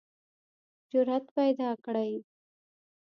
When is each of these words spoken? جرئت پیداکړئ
جرئت 0.91 1.25
پیداکړئ 1.37 2.13